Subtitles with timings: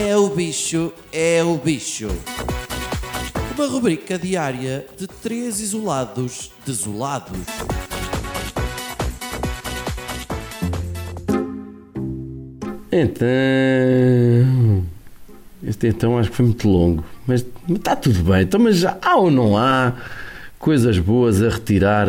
[0.00, 2.06] É o bicho, é o bicho.
[3.56, 7.36] Uma rubrica diária de três isolados desolados.
[12.92, 13.26] Então.
[15.64, 17.04] Este então acho que foi muito longo.
[17.26, 18.42] Mas está tudo bem.
[18.42, 19.94] Então, mas há ou não há
[20.60, 22.06] coisas boas a retirar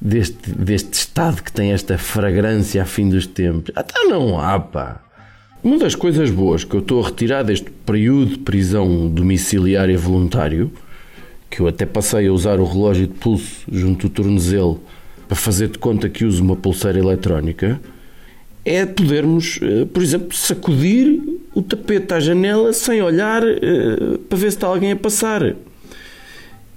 [0.00, 3.72] deste, deste estado que tem esta fragrância a fim dos tempos?
[3.76, 5.09] Até não há, pá.
[5.62, 10.72] Uma das coisas boas que eu estou a retirar deste período de prisão domiciliária voluntário,
[11.50, 14.80] que eu até passei a usar o relógio de pulso junto do tornozelo
[15.28, 17.78] para fazer de conta que uso uma pulseira eletrónica,
[18.64, 21.20] é podermos, eh, por exemplo, sacudir
[21.54, 25.56] o tapete à janela sem olhar eh, para ver se está alguém a passar.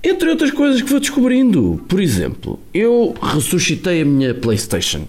[0.03, 1.81] Entre outras coisas que vou descobrindo.
[1.87, 5.07] Por exemplo, eu ressuscitei a minha PlayStation.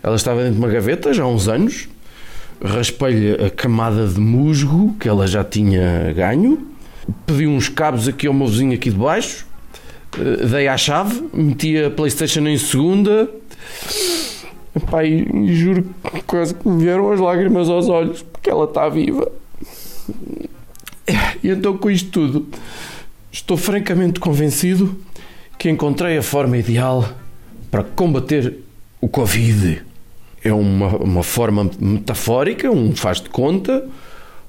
[0.00, 1.88] Ela estava dentro de uma gaveta já há uns anos.
[2.62, 6.66] Raspei-lhe a camada de musgo que ela já tinha ganho.
[7.26, 9.46] Pedi uns cabos aqui ao meu vizinho aqui de baixo.
[10.18, 13.28] Eh, dei à chave, meti a PlayStation em segunda.
[15.04, 19.30] E juro que quase que me vieram as lágrimas aos olhos porque ela está viva.
[21.42, 22.46] E então, com isto tudo,
[23.30, 24.96] estou francamente convencido
[25.58, 27.08] que encontrei a forma ideal
[27.70, 28.58] para combater
[29.00, 29.82] o Covid.
[30.44, 33.88] É uma, uma forma metafórica, um faz de conta,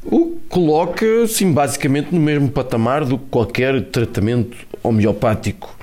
[0.04, 5.76] o coloca assim, basicamente no mesmo patamar do que qualquer tratamento homeopático.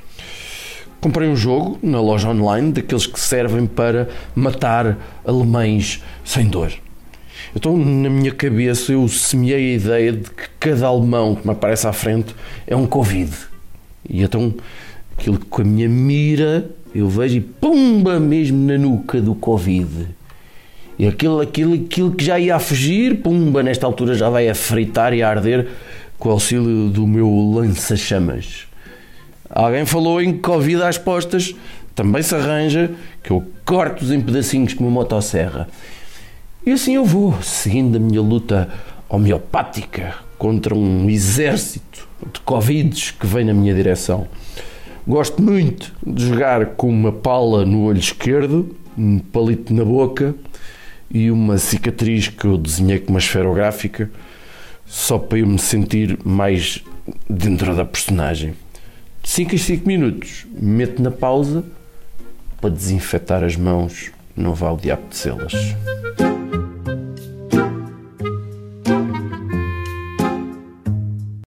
[1.01, 4.97] Comprei um jogo na loja online daqueles que servem para matar
[5.27, 6.73] alemães sem dor.
[7.57, 11.87] Então, na minha cabeça, eu semeei a ideia de que cada alemão que me aparece
[11.87, 12.35] à frente
[12.67, 13.33] é um Covid.
[14.09, 14.55] E então,
[15.17, 20.09] aquilo que com a minha mira eu vejo e pumba mesmo na nuca do Covid.
[20.99, 24.55] E aquilo, aquilo, aquilo que já ia a fugir, pumba, nesta altura já vai a
[24.55, 25.69] fritar e a arder
[26.19, 28.67] com o auxílio do meu lança-chamas.
[29.49, 31.55] Alguém falou em Covid às postas,
[31.95, 32.91] também se arranja
[33.23, 35.69] que eu corto-os em pedacinhos com uma motosserra.
[36.65, 38.69] E assim eu vou, seguindo a minha luta
[39.09, 44.27] homeopática contra um exército de Covids que vem na minha direção.
[45.07, 50.33] Gosto muito de jogar com uma pala no olho esquerdo, um palito na boca
[51.11, 54.09] e uma cicatriz que eu desenhei com uma esferográfica,
[54.87, 56.85] só para eu me sentir mais
[57.29, 58.55] dentro da personagem.
[59.25, 61.65] 5 em 5 minutos, meto na pausa.
[62.61, 66.32] Para desinfetar as mãos, não vá o diabo de las